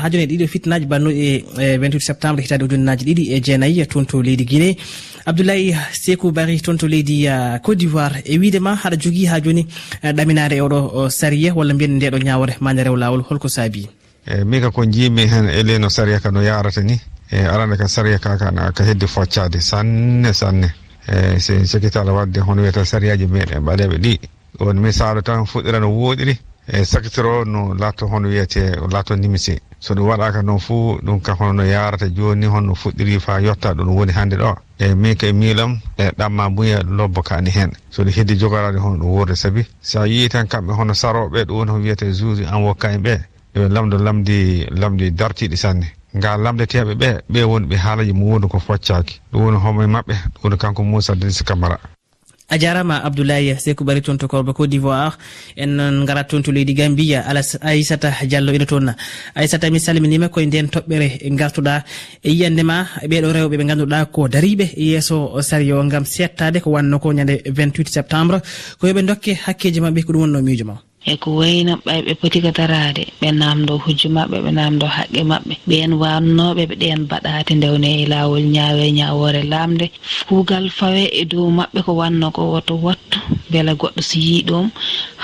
ha 0.02 0.10
joni 0.12 0.24
e 0.24 0.28
ɗiɗo 0.32 0.48
fitnaji 0.54 0.86
bannuɗi 0.86 1.20
e 1.26 1.30
eh, 1.62 1.78
28 1.78 2.00
septembre 2.10 2.42
hitade 2.44 2.64
ujunnaji 2.66 3.04
ɗiɗi 3.10 3.24
e 3.34 3.42
jeenayyi 3.46 3.82
e 3.82 3.86
toon 3.86 4.06
to 4.06 4.22
leydi 4.22 4.46
guine 4.46 4.70
abdoulaye 5.26 5.76
sekou 5.92 6.32
bari 6.32 6.62
toon 6.62 6.78
to 6.78 6.88
leydi 6.88 7.26
côte 7.64 7.78
d'ivoire 7.80 8.22
e 8.26 8.38
widema 8.38 8.76
haɗa 8.76 8.98
jogui 9.02 9.26
ha 9.26 9.40
joni 9.42 9.66
ɗaminare 10.04 10.56
e 10.58 10.62
oɗo 10.62 11.10
sariya 11.10 11.54
walla 11.56 11.74
mbiyen 11.74 11.96
ndeɗo 11.98 12.18
ñawore 12.28 12.54
made 12.62 12.84
rew 12.84 12.96
lawol 12.96 13.22
holko 13.30 13.48
saabi 13.50 13.88
eyi 14.28 14.44
mika 14.46 14.72
ko 14.72 14.86
jiimi 14.86 15.24
hen 15.32 15.48
e 15.50 15.64
leyno 15.64 15.90
sariya 15.90 16.20
ka 16.20 16.32
no 16.32 16.42
yarata 16.42 16.82
ni. 16.84 17.00
e 17.32 17.40
arande 17.46 17.78
ka 17.78 17.88
saria 17.88 18.20
ka 18.20 18.38
kana 18.38 18.72
ka 18.72 18.84
heddi 18.84 19.08
foccade 19.08 19.60
sanne 19.62 20.34
sanne. 20.34 20.74
Eh, 21.08 21.36
e 21.36 21.40
sen 21.40 21.66
sakitala 21.66 22.12
wadde 22.14 22.40
hono 22.42 22.62
wiyata 22.62 22.86
sariyaji 22.86 23.28
meɗen 23.28 23.64
ɓaleɓe 23.66 23.98
ɗi. 24.04 24.20
On 24.60 24.74
misalu 24.80 25.22
tan 25.22 25.46
fuɗɗira 25.46 25.80
no 25.80 25.88
woɗiri 25.90 26.32
e 26.68 26.80
eh, 26.80 26.84
sakitoro 26.86 27.46
no 27.46 27.74
latto 27.74 28.08
hono 28.08 28.28
wiyete 28.28 28.76
latto 28.92 29.16
nimisi. 29.16 29.56
So 29.80 29.94
ɗum 29.94 30.08
waɗaka 30.08 30.42
noon 30.44 30.60
fuu 30.60 31.00
ɗum 31.02 31.22
ka 31.22 31.34
hono 31.40 31.54
no 31.54 31.64
yarata 31.64 32.08
joni 32.10 32.46
honno 32.46 32.74
fuɗɗiri 32.76 33.20
fa 33.20 33.40
yetta 33.40 33.74
ɗo 33.74 33.84
ɗum 33.84 33.96
woni 33.96 34.12
hannde 34.12 34.36
ɗo. 34.36 34.56
E 34.80 34.94
min 34.96 35.16
ka 35.16 35.32
miilam 35.32 35.80
e 35.98 36.12
ɗamma 36.18 36.50
muya 36.50 36.84
lobbo 36.84 37.22
kani 37.22 37.50
hen. 37.52 37.72
So 37.90 38.04
ɗum 38.04 38.12
heddi 38.12 38.36
jogorade 38.38 38.78
hono 38.78 38.98
ɗum 38.98 39.08
wurde 39.10 39.36
saabi 39.36 39.66
sa 39.82 40.06
yii 40.08 40.28
tan 40.30 40.46
kamɓe 40.48 40.74
hono 40.74 40.94
saroɓe 40.94 41.46
ɗum 41.46 41.56
woni 41.58 41.72
ho 41.72 41.78
wiyete 41.78 42.12
juge 42.14 42.42
en 42.44 42.64
wokka 42.64 42.92
en 42.92 43.00
ɓe 43.02 43.20
eɓe 43.56 43.70
lamdo 43.70 43.98
lamdi 43.98 44.66
lamdi 44.72 45.12
dartiɗi 45.12 45.56
sanne. 45.58 45.97
nga 46.18 46.38
lamdeteɓe 46.38 46.94
ɓe 47.02 47.10
ɓe 47.34 47.40
woni 47.50 47.66
ɓe 47.68 47.76
haalaji 47.84 48.14
mum 48.14 48.30
woni 48.32 48.48
ko 48.48 48.60
foccaki 48.60 49.20
ɗum 49.32 49.42
woni 49.46 49.58
homo 49.64 49.84
e 49.84 49.88
mabɓe 49.88 50.14
ɗum 50.34 50.42
woni 50.44 50.58
kanko 50.58 50.84
moussa 50.84 51.16
denis 51.16 51.44
camara. 51.44 51.78
A 52.50 52.58
jarama 52.58 53.04
abdoulaye 53.04 53.58
seko 53.60 53.84
ɓari 53.84 54.02
toon 54.02 54.18
to 54.18 54.28
korba 54.28 54.54
côte 54.54 54.70
d'ivoire. 54.70 55.18
En 55.58 55.68
noon 55.68 56.06
garat 56.06 56.24
toon 56.30 56.42
to 56.42 56.52
leydi 56.52 56.74
gambia 56.74 57.20
ala 57.28 57.42
aissata 57.62 58.10
diallo 58.26 58.54
ina 58.54 58.66
toon 58.66 58.96
aissata 59.36 59.70
mi 59.70 59.80
salminima 59.80 60.30
koye 60.30 60.46
nden 60.48 60.68
toɓɓere 60.70 61.08
gartuɗa 61.36 61.84
e 62.24 62.30
yiyandema 62.32 62.88
ɓeɗo 63.04 63.32
rewɓe 63.36 63.58
ɓe 63.58 63.66
ganduɗa 63.68 64.06
ko 64.06 64.28
dariɓe 64.30 64.66
yesso 64.78 65.42
sario 65.42 65.84
gam 65.90 66.06
settade 66.06 66.62
ko 66.62 66.70
wanno 66.72 67.00
ko 67.00 67.12
ñande 67.12 67.42
28 67.52 67.90
septembre. 67.90 68.40
Ko 68.80 68.88
yoɓe 68.88 69.02
dokke 69.06 69.32
hakkeji 69.46 69.82
mabɓe 69.82 70.04
ko 70.06 70.14
ɗum 70.14 70.22
wonno 70.22 70.42
miijo 70.42 70.66
ma. 70.66 70.87
e 71.12 71.16
ko 71.22 71.30
ɓay 71.40 72.02
ɓe 72.06 72.14
poti 72.20 72.38
ko 72.44 72.52
darade 72.58 73.04
ɓe 73.22 73.28
namdo 73.40 73.74
hujju 73.84 74.08
maɓɓe 74.16 74.38
ɓe 74.46 74.52
namdo 74.60 74.86
haqqe 74.96 75.22
maɓɓe 75.32 75.54
ɓen 75.70 75.92
wannoɓe 76.02 76.62
ɓe 76.70 76.76
ɗen 76.82 77.00
baɗate 77.10 77.52
ndewne 77.56 77.90
e 78.02 78.06
lawol 78.12 78.44
ñaawe 78.56 78.86
ñawore 79.00 79.42
lamde 79.54 79.86
kuugal 80.28 80.66
fawe 80.78 81.04
e 81.22 81.24
dow 81.32 81.48
maɓɓe 81.58 81.80
ko 81.86 81.92
wanno 82.02 82.28
ko 82.36 82.42
woto 82.54 82.74
wattu 82.86 83.18
beele 83.52 83.74
goɗɗo 83.80 84.02
so 84.10 84.18
yi 84.20 84.44
ɗum 84.48 84.66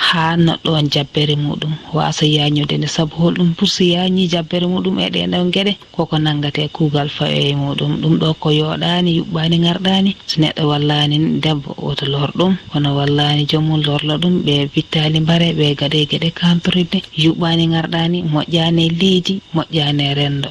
hanno 0.08 0.52
ɗon 0.64 0.88
jabbere 0.92 1.34
muɗum. 1.36 1.72
Wasa 1.92 2.24
yañude 2.26 2.74
nde 2.78 2.88
saabu 2.88 3.14
holɗum 3.22 3.54
pour 3.56 3.68
so 3.68 3.84
yañi 3.84 4.28
jabbere 4.32 4.66
muɗum 4.66 4.98
e 5.04 5.10
ɗen 5.14 5.30
ɗon 5.32 5.50
gueɗe 5.54 5.72
koko 5.92 6.16
nangate 6.18 6.68
kuugal 6.72 7.08
fawe 7.08 7.36
e 7.50 7.54
muɗum. 7.54 8.00
Ɗum 8.02 8.14
ɗo 8.20 8.34
ko 8.42 8.48
yoɗani 8.50 9.10
yuɓɓani 9.18 9.56
garɗani 9.64 10.10
so 10.26 10.40
neɗɗo 10.40 10.62
wallani 10.72 11.16
debbo 11.44 11.70
woto 11.84 12.06
lor 12.06 12.30
ɗum 12.38 12.56
kono 12.72 12.96
wallani 12.98 13.44
joomum 13.50 13.80
lorlo 13.86 14.14
ɗum 14.22 14.34
ɓe 14.46 14.68
bittali 14.74 15.20
mbare 15.20 15.52
ɓe 15.58 15.73
gaɗe 15.80 16.00
geɗe 16.10 16.28
campride 16.40 16.98
yuɓɓani 17.22 17.64
garɗani 17.72 18.18
moƴƴani 18.32 18.82
e 18.86 18.90
leydi 19.00 19.34
moƴƴani 19.54 20.02
e 20.10 20.14
rendo. 20.18 20.50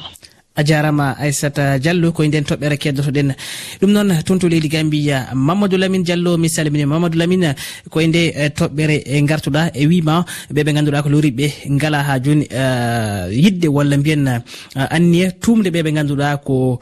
a 0.56 0.62
jarama 0.62 1.16
aissata 1.18 1.78
diallo 1.78 2.12
koye 2.12 2.28
nden 2.28 2.44
toɓɓere 2.44 2.76
keddotoɗen. 2.78 3.34
Ɗum 3.80 3.90
noon 3.92 4.22
toon 4.26 4.38
to 4.38 4.48
leydi 4.48 4.68
gambia 4.68 5.28
mamadou 5.34 5.76
lamine 5.78 6.04
diallo 6.04 6.38
mi 6.38 6.48
salmini. 6.48 6.84
Mamadou 6.86 7.18
lamine 7.18 7.54
koye 7.90 8.06
nde 8.06 8.32
eh, 8.36 8.50
toɓɓere 8.54 9.02
eh, 9.06 9.22
gartuɗa 9.24 9.70
e 9.74 9.86
wima 9.86 10.24
ɓeɓe 10.54 10.72
ganduɗa 10.74 11.02
ko 11.02 11.08
loriɓe 11.08 11.46
ngala 11.70 12.02
ha 12.06 12.18
joni 12.20 12.46
eh, 12.50 13.26
yidde 13.32 13.66
walla 13.68 13.96
mbiyen 13.96 14.42
anniya 14.74 15.32
tumde 15.42 15.70
ɓeɓe 15.70 15.90
ganduɗa 15.92 16.36
ko 16.44 16.78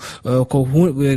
ko 0.51 0.59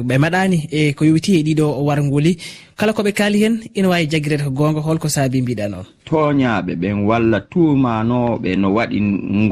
ɓe 0.08 0.18
maɗani 0.18 0.68
e 0.72 0.94
ko 0.94 1.06
yowiti 1.06 1.40
e 1.40 1.44
ɗiɗo 1.44 1.84
wargoli 1.84 2.38
kala 2.78 2.94
koɓe 2.94 3.12
kaali 3.12 3.44
hen 3.44 3.60
ina 3.76 3.90
wawi 3.90 4.08
jaggirede 4.08 4.44
ko 4.44 4.52
gonga 4.52 4.80
holko 4.80 5.10
saabi 5.10 5.42
mbiɗa 5.42 5.68
noon. 5.70 5.86
Toñaɓe 6.08 6.76
ɓen 6.80 7.04
walla 7.06 7.40
tumanoɓe 7.52 8.56
no 8.56 8.68
waɗi 8.76 8.98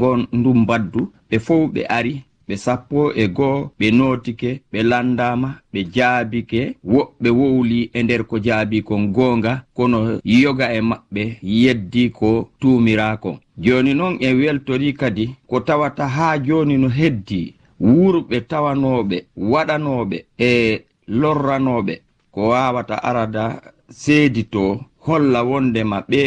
gon 0.00 0.24
ndu 0.32 0.50
baddu 0.68 1.12
ɓe 1.30 1.38
fof 1.38 1.68
ɓe 1.74 1.84
ari 1.88 2.24
ɓe 2.48 2.54
sappo 2.56 3.12
e 3.22 3.24
go'o 3.36 3.70
ɓe 3.78 3.86
nootike 3.98 4.50
ɓe 4.72 4.82
landama 4.90 5.48
ɓe 5.72 5.80
jaabike. 5.94 6.60
Woɓɓe 6.92 7.28
wowli 7.38 7.90
e 7.92 8.02
nder 8.02 8.24
ko 8.24 8.38
jaabi 8.46 8.82
kon 8.82 9.02
goonga 9.14 9.52
kono 9.76 9.98
yoga 10.24 10.66
e 10.72 10.80
maɓɓe 10.80 11.22
yeddi 11.42 12.10
ko 12.10 12.48
tuumirakon 12.60 13.36
joni 13.58 13.94
noon 13.94 14.16
en 14.20 14.34
weltori 14.38 14.92
kadi 14.92 15.24
ko 15.48 15.60
tawata 15.60 16.06
haa 16.08 16.38
joni 16.38 16.76
no 16.78 16.88
heddi 16.88 17.54
wurɓe 17.80 18.40
tawanoɓe 18.50 19.16
waɗanoɓe 19.36 20.16
e 20.38 20.50
lorranoɓe 21.20 21.94
ko 22.32 22.40
wawata 22.48 22.96
arada 23.08 23.44
seedi 23.88 24.42
to 24.44 24.80
holla 25.06 25.42
wondema 25.44 25.98
ɓe 26.10 26.20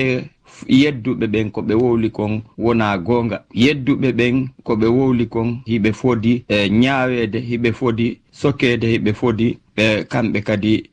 yedduɓe 0.68 1.28
ɓen 1.28 1.52
ko 1.52 1.62
ɓe 1.62 1.74
wowli 1.76 2.10
kon 2.10 2.42
wona 2.58 2.98
goonga. 2.98 3.44
Yedduɓe 3.54 4.12
ɓen 4.12 4.48
ko 4.64 4.76
ɓe 4.76 4.88
wowli 4.88 5.26
kon 5.28 5.58
hiɓe 5.66 5.92
fodi 5.94 6.44
e 6.48 6.70
ñaaweede 6.70 7.40
hiɓe 7.50 7.72
fodi 7.74 8.18
sokeede 8.32 8.88
hiɓe 8.94 9.14
fodi 9.14 9.58
ɓe 9.76 10.04
kamɓe 10.12 10.42
kadi 10.42 10.84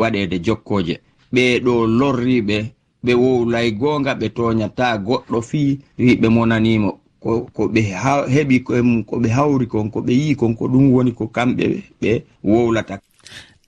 waɗeede 0.00 0.38
jokkooje. 0.46 0.94
Ɓeeɗo 1.34 1.86
lorriɓe 1.86 2.56
ɓe 3.04 3.12
wowlay 3.14 3.70
goonga 3.72 4.14
ɓe 4.14 4.28
toñata 4.36 4.98
goɗɗo 5.06 5.40
fii 5.42 5.78
hiɓe 5.98 6.28
monanimo 6.28 6.98
ko 7.20 7.68
ɓe 7.72 7.80
heɓi 8.34 8.60
ko 8.60 9.16
ɓe 9.22 9.28
hawri 9.36 9.66
kon 9.66 9.90
ko 9.90 10.00
ɓe 10.00 10.12
yi 10.12 10.34
kon 10.36 10.54
ko 10.54 10.68
ɗum 10.68 10.92
woni 10.92 11.12
ko 11.12 11.26
kamɓe 11.26 11.64
ɓe 12.00 12.22
wowlata. 12.44 13.00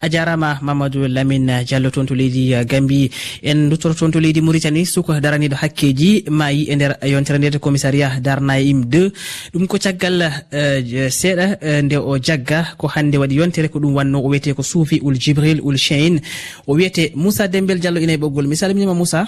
a 0.01 0.09
jarama 0.09 0.59
mamadou 0.63 1.09
lamine 1.09 1.65
diallo 1.65 1.91
toon 1.91 2.07
to 2.07 2.15
leydi 2.15 2.55
gambi. 2.67 3.11
En 3.43 3.69
duttoro 3.71 3.95
toon 3.95 4.11
to 4.11 4.21
leydi 4.21 4.41
mauritanie 4.41 4.85
suka 4.85 5.21
daraniɗo 5.21 5.57
hakkeji 5.57 6.25
mayi 6.31 6.69
e 6.71 6.77
nder 6.77 6.97
yontere 7.03 7.39
ndede 7.39 7.59
commissariat 7.59 8.21
darnaim 8.21 8.83
e 8.83 8.87
2 8.87 9.13
ɗum 9.55 9.67
ko 9.67 9.79
caggal 9.79 10.23
eh, 10.53 11.09
seeɗa 11.11 11.59
eh, 11.61 11.83
nde 11.83 11.97
o 11.97 12.19
jagga 12.19 12.77
ko 12.77 12.87
hande 12.89 13.17
waɗi 13.17 13.37
yontere 13.37 13.69
ko 13.69 13.79
ɗum 13.79 13.95
wanno 13.95 14.21
o 14.21 14.29
wiyete 14.29 14.55
ko 14.55 14.63
suufi 14.63 15.01
ul 15.03 15.15
jibril 15.15 15.61
ul 15.63 15.77
chein 15.77 16.21
o 16.67 16.75
wiyete 16.75 17.13
moussa 17.15 17.49
dembel 17.49 17.81
diallo 17.81 18.01
ina 18.01 18.13
e 18.13 18.17
ɓoggol. 18.17 18.47
Mi 18.47 18.57
salminima 18.57 18.95
moussa. 18.95 19.27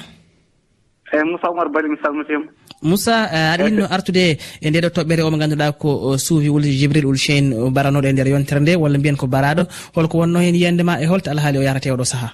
Eyi 1.13 1.25
moussa 1.25 1.49
oumar 1.49 1.69
bali 1.73 1.89
mi 1.89 1.97
salmitima. 2.03 2.58
moussa 2.83 3.29
eh, 3.33 3.55
aɗa 3.55 3.65
winno 3.65 3.85
artude 3.91 4.39
e 4.63 4.71
ndeɗo 4.71 4.89
toɓɓere 4.97 5.23
omo 5.23 5.37
ganduɗa 5.39 5.73
ko 5.73 6.15
eh, 6.15 6.19
suufi 6.19 6.49
wul 6.49 6.63
jibril 6.63 7.07
ul 7.07 7.13
ulchaine 7.13 7.53
eh, 7.55 7.71
baranoɗo 7.71 8.07
e 8.09 8.13
nder 8.13 8.29
yontere 8.29 8.61
nde 8.61 8.77
walla 8.77 8.99
mbiyen 8.99 9.17
ko 9.17 9.27
baraɗo 9.27 9.63
holko 9.95 10.19
wonno 10.19 10.39
hen 10.41 10.55
yiyandema 10.55 11.01
e 11.03 11.07
holto 11.07 11.31
alhaali 11.31 11.59
o 11.59 11.63
yarate 11.63 11.91
oɗo 11.91 12.05
saaha 12.05 12.31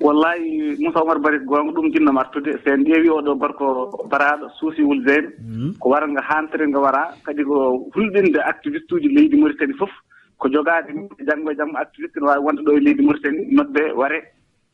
wallahi 0.00 0.76
moussa 0.78 1.00
oumar 1.02 1.18
baris 1.18 1.42
gonga 1.44 1.72
ɗum 1.72 1.92
jinnam 1.92 2.18
artude. 2.18 2.52
So 2.64 2.70
en 2.72 2.84
ƴeewi 2.84 3.08
oɗo 3.08 3.34
gorko 3.38 3.66
baraɗo 4.10 4.48
suusi 4.58 4.82
wulzeyne 4.82 5.28
hmm. 5.38 5.72
ko 5.80 5.88
wara 5.90 6.06
nga 6.08 6.22
hantere 6.22 6.66
nga 6.68 6.78
wara. 6.78 7.02
Kadi 7.24 7.44
ko 7.44 7.90
hulɗinde 7.94 8.38
activiste 8.44 8.92
uji 8.94 9.08
leydi 9.08 9.36
maritani 9.36 9.74
foof 9.74 9.90
ko 10.38 10.48
jogaade 10.48 10.90
e 11.18 11.24
janngo 11.26 11.50
e 11.50 11.56
jam 11.56 11.74
activiste 11.76 12.16
ne 12.20 12.26
waawi 12.26 12.44
wonde 12.44 12.62
ɗo 12.62 12.76
e 12.76 12.80
leydi 12.80 13.02
maritani 13.02 13.38
nodde 13.50 13.82
ware. 13.96 14.18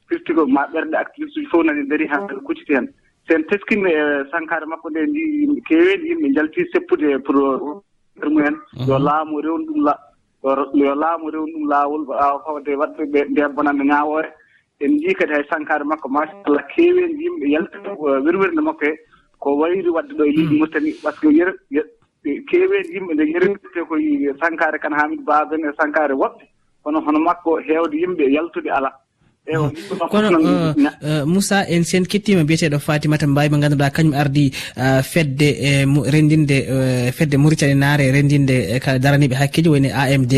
Firti 0.08 0.34
ko 0.34 0.46
ma 0.46 0.66
ɓernde 0.72 0.96
activiste 0.96 1.38
uji 1.38 1.48
fof 1.50 1.64
nani 1.64 1.88
darii 1.88 2.08
han 2.08 2.28
kucciti 2.44 2.74
hen. 2.74 2.88
sen 3.28 3.44
teskini 3.48 3.90
e 3.90 4.24
sankare 4.30 4.66
makko 4.66 4.90
nde 4.90 5.00
ndi 5.06 5.20
yimɓe 5.40 5.60
keweni 5.68 6.08
yimɓe 6.08 6.34
jalti 6.36 6.64
seppude 6.72 7.06
e 7.16 7.18
pour 7.18 7.82
e 8.22 8.28
mumen. 8.28 8.54
Mhm. 8.76 8.88
Yo 8.88 8.98
laamu 8.98 9.40
rewni 9.40 9.66
ɗum 9.66 9.84
la 9.84 9.94
yo 10.74 10.94
laamu 10.94 11.30
rewni 11.30 11.52
ɗum 11.52 11.68
laawol 11.68 12.04
ɓaawa 12.08 12.42
fawde 12.44 12.72
waɗɓeɓe 12.80 13.20
nden 13.30 13.54
bonande 13.54 13.84
ñaawore. 13.84 14.28
En 14.80 14.90
njii 14.92 15.14
kadi 15.14 15.32
hay 15.32 15.44
sankare 15.50 15.84
makko 15.84 16.08
machallah 16.08 16.66
keewen 16.74 17.16
yimɓe 17.20 17.46
yalti 17.54 17.76
mhm. 17.78 17.88
e 17.88 18.20
wirwirnde 18.24 18.60
makko 18.60 18.84
he 18.84 18.92
ko 19.38 19.56
wayri 19.56 19.88
wadde 19.88 20.12
ɗo 20.14 20.24
e 20.24 20.32
leydi 20.32 20.42
mhm. 20.54 20.58
murtani 20.58 20.92
par 21.02 21.12
ce 21.14 21.20
que 21.20 21.28
yer 21.32 21.50
keewen 22.50 22.84
yimɓe 22.92 23.12
nde 23.14 23.24
yerwirte 23.32 23.80
koye 23.88 24.34
sankare 24.40 24.78
kan 24.78 24.92
hamidou 24.92 25.24
baben 25.24 25.64
e 25.64 25.72
sankare 25.80 26.12
woɓɓe. 26.12 26.44
Kono 26.82 27.00
hono 27.00 27.18
makko 27.20 27.56
heewde 27.64 27.96
yimɓe 27.96 28.32
yaltude 28.32 28.68
alaa 28.70 29.03
Mm. 29.44 29.70
kono 30.10 30.28
uh, 30.40 30.72
uh, 30.72 31.24
moussa 31.28 31.66
en 31.68 31.84
sen 31.84 32.06
kettima 32.06 32.44
biyeteɗo 32.48 32.78
fatimata 32.80 33.26
mbawi 33.26 33.48
mo 33.50 33.58
ganduɗa 33.58 33.90
kañum 33.90 34.14
ardi 34.14 34.52
uh, 34.76 35.02
fedde 35.02 35.48
e 35.68 35.84
rendinde 35.84 36.56
fedde 37.12 37.36
mauritanie 37.36 37.74
naare 37.74 38.08
rendinde 38.10 38.56
e 38.74 38.80
ka 38.80 38.98
daraniɓe 38.98 39.34
hakkeji 39.36 39.68
woni 39.68 39.90
amdh 39.92 40.34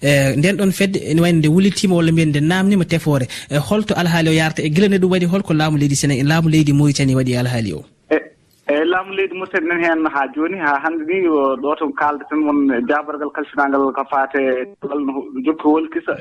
e, 0.00 0.36
nden 0.36 0.56
ɗon 0.56 0.72
fedde 0.72 0.98
ene 1.10 1.20
wayno 1.20 1.38
nde 1.38 1.48
wulitima 1.48 1.96
walla 1.96 2.12
mbiyen 2.12 2.28
nde 2.28 2.40
namnima 2.40 2.84
tefore. 2.84 3.26
E 3.50 3.56
holto 3.58 3.94
alhaali 3.94 4.28
o 4.28 4.32
yarta 4.32 4.62
e 4.62 4.70
guila 4.70 4.88
nde 4.88 4.98
ɗum 5.02 5.10
waɗi 5.10 5.26
holko 5.26 5.52
laamu 5.54 5.76
leydi 5.78 5.96
sénégal 5.96 6.26
laamu 6.30 6.48
leydi 6.48 6.72
mauritanie 6.72 7.16
waɗi 7.18 7.36
alhaali 7.36 7.72
o. 7.72 7.84
eyyi 8.68 8.84
laamu 8.90 9.14
leydi 9.14 9.34
mauritanie 9.38 9.68
nan 9.70 9.82
hen 9.84 10.06
ha 10.14 10.22
joni 10.34 10.58
ha 10.58 10.70
hannde 10.84 11.04
ni 11.06 11.28
ɗo 11.62 11.74
to 11.78 11.86
kaldeten 12.00 12.40
won 12.46 12.58
jabargal 12.88 13.30
kalfinangal 13.36 13.92
ko 13.98 14.04
fate 14.10 14.40
jokki 15.46 15.66
wolkisa 15.74 16.12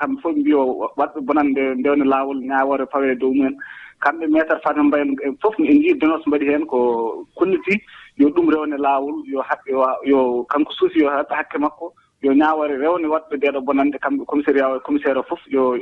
kamɓe 0.00 0.18
fof 0.22 0.34
mbiyo 0.36 0.60
waɗɓe 0.98 1.20
bonande 1.26 1.62
ndewne 1.78 2.04
lawol 2.04 2.38
ñawore 2.42 2.86
fawe 2.92 3.06
e 3.12 3.14
dow 3.14 3.30
mumen. 3.32 3.54
Kamɓe 4.02 4.26
métére 4.34 4.58
fatima 4.64 4.82
e 4.82 5.04
mbayen 5.04 5.36
fof 5.42 5.54
en 5.60 5.78
jii 5.82 5.94
dénonce 6.00 6.26
mbaɗi 6.26 6.46
heen 6.50 6.66
ko 6.66 6.78
konniti 7.38 7.78
yo 8.18 8.28
ɗum 8.34 8.50
rewne 8.50 8.76
laawol 8.82 9.22
yo 9.32 9.38
haɓɓe 9.40 9.70
yo 10.10 10.44
kanko 10.50 10.72
suufi 10.72 10.98
yo 11.04 11.08
haɓɓe 11.08 11.34
hakke 11.38 11.58
makko 11.58 11.92
yo 12.22 12.32
ñaawore 12.34 12.76
rewne 12.82 13.06
waɗɓe 13.06 13.36
ɗeeɗo 13.38 13.60
bonande 13.62 13.98
kamɓe 14.02 14.24
commissaire 14.26 14.80
commissaire 14.84 15.18
o 15.18 15.22
fof 15.22 15.40
yo 15.46 15.78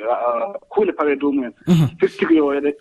kuule 0.69 0.93
pawe 0.93 1.13
e 1.13 1.17
dow 1.17 1.33
mumen. 1.33 1.53
Mhm. 1.67 1.97
Firtigi 1.99 2.37
yo 2.37 2.53
eɗe 2.53 2.77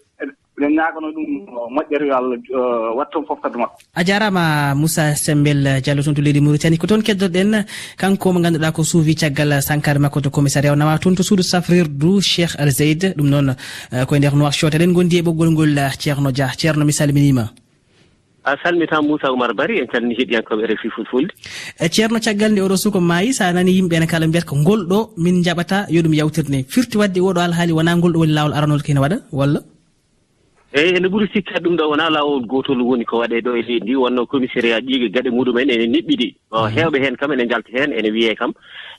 eɗen 0.60 0.76
ñaagano 0.76 1.08
ɗum 1.16 1.28
moƴƴere 1.76 2.06
yo 2.08 2.16
allah 2.20 2.38
uh, 2.60 2.98
wat 2.98 3.10
toon 3.12 3.26
fof 3.26 3.40
kadi 3.42 3.58
makko. 3.58 3.78
A 3.96 4.04
jarama 4.04 4.76
moussa 4.76 5.16
sembel 5.16 5.82
diallo 5.84 6.04
toon 6.04 6.16
to 6.16 6.22
leydi 6.22 6.42
mauritanie. 6.42 6.78
Ko 6.78 6.88
toon 6.88 7.02
keddoɗen 7.02 7.66
kanko 7.98 8.34
mo 8.34 8.40
ganduɗa 8.44 8.72
ko 8.74 8.84
suufi 8.84 9.16
caggal 9.16 9.62
sankare 9.62 10.00
makko 10.00 10.22
to 10.22 10.30
commissariat 10.30 10.74
o 10.74 10.76
nawa 10.76 11.00
toon 11.00 11.16
to 11.16 11.24
suudu 11.24 11.44
safrirdu 11.44 12.22
cheikh 12.22 12.56
alzeyd 12.60 13.16
ɗum 13.18 13.30
noon 13.30 13.50
uh, 13.50 14.04
koye 14.08 14.20
nder 14.20 14.36
noir 14.36 14.52
shot 14.54 14.74
eɗen 14.76 14.94
gondi 14.94 15.18
e 15.20 15.22
ɓoggol 15.22 15.50
ngol 15.52 15.78
uh, 15.78 15.92
ceerno 16.02 16.32
dia. 16.32 16.48
Ceerno 16.60 16.86
mi 16.86 16.92
salminima. 16.94 17.46
A 18.44 18.56
salmitan 18.64 19.04
moussa 19.08 19.32
oumar 19.32 19.54
bari 19.54 19.80
en 19.80 19.88
calmini 19.88 20.16
heɗiyankoɓe 20.20 20.64
e 20.64 20.68
refi 20.68 20.90
fulfulde 20.96 21.32
ceerno 21.92 22.20
caggal 22.20 22.52
nde 22.52 22.62
oɗo 22.62 22.76
suuka 22.84 23.00
maayi 23.00 23.34
sa 23.34 23.54
nani 23.54 23.72
yimɓe 23.78 24.00
ne 24.00 24.08
kala 24.08 24.28
mbiyata 24.28 24.48
ko 24.50 24.56
ngol 24.56 24.82
ɗo 24.92 25.00
min 25.24 25.44
jaɓata 25.44 25.86
yo 25.90 26.02
ɗum 26.02 26.14
yawtirne 26.20 26.64
firti 26.68 26.98
wadde 26.98 27.20
oɗo 27.20 27.40
alhaali 27.48 27.72
wona 27.78 27.96
ngol 27.96 28.14
ɗo 28.14 28.20
woni 28.20 28.34
lawol 28.34 28.54
aranol 28.54 28.82
kene 28.82 29.00
waɗa 29.00 29.18
walla? 29.32 29.60
eeyi 30.72 30.96
ene 30.98 31.08
ɓuri 31.10 31.28
sikkade 31.34 31.64
ɗum 31.66 31.78
ɗo 31.78 31.90
wonaa 31.90 32.10
laawol 32.10 32.46
gootol 32.46 32.82
woni 32.82 33.06
ko 33.06 33.18
waɗee 33.18 33.42
ɗo 33.42 33.58
e 33.58 33.62
leydi 33.62 33.82
ndi. 33.82 33.96
Wonno 33.96 34.26
commissariat 34.28 34.84
ƴiiga 34.86 35.10
gaɗe 35.10 35.30
muɗumen 35.34 35.70
ene 35.70 35.86
niɓɓiɗi 35.90 36.36
o 36.52 36.68
mhm. 36.68 36.76
heewɓe 36.76 36.98
heen 37.02 37.16
kam 37.18 37.32
ene 37.32 37.46
njalta 37.46 37.72
heen 37.74 37.92
ene 37.94 38.12
wiyee 38.14 38.36
kam. 38.36 38.54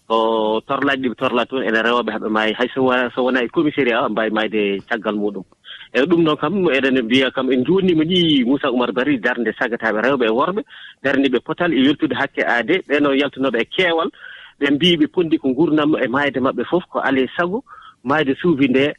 Ko 0.08 0.60
torlaaji 0.66 1.02
ɗi 1.02 1.08
ɓe 1.08 1.14
torlaa 1.14 1.46
toon 1.46 1.62
ene 1.62 1.78
rewɓe 1.82 2.10
haɓe 2.10 2.28
maayi 2.28 2.54
hay 2.58 2.68
so 2.74 2.82
wonaa 2.82 3.42
e 3.44 3.48
commissariat 3.48 4.02
ɓe 4.02 4.10
mbaawi 4.10 4.30
maayde 4.30 4.82
caggal 4.90 5.14
muɗum. 5.14 5.44
Eyi 5.94 6.06
ɗum 6.06 6.22
noon 6.24 6.36
kam 6.36 6.54
eɗen 6.66 7.04
mbiya 7.04 7.30
kam 7.30 7.52
en 7.52 7.64
joonniima 7.64 8.02
ɗi 8.04 8.44
moussa 8.44 8.70
oumar 8.70 8.92
bari 8.92 9.18
darnde 9.20 9.54
sagataaɓe 9.54 10.02
rewɓe 10.02 10.26
e 10.26 10.30
worɓe 10.34 10.62
darniiɓe 11.04 11.38
potal 11.46 11.72
e 11.72 11.86
yaltude 11.86 12.14
hakke 12.18 12.42
aade. 12.42 12.82
Ɓeenoo 12.88 13.14
yaltunooɓe 13.14 13.58
e 13.62 13.64
keewal. 13.70 14.10
Ɓe 14.58 14.70
mbii 14.74 14.96
ɓe 14.96 15.06
ponndi 15.06 15.38
ko 15.38 15.48
nguurnam 15.48 15.94
e 16.02 16.08
maayde 16.08 16.40
maɓɓe 16.42 16.64
fof 16.66 16.82
ko 16.90 16.98
alaa 16.98 17.22
e 17.22 17.28
sago 17.36 17.62
maayde 18.02 18.34
suufi 18.42 18.66
ndee 18.68 18.90